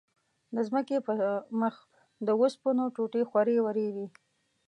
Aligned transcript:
د 0.55 0.57
ځمکې 0.67 0.97
پر 1.07 1.17
مخ 1.61 1.75
د 2.25 2.27
اوسپنو 2.39 2.83
ټوټې 2.95 3.21
خورې 3.29 3.57
ورې 3.65 3.87
وې. 3.95 4.07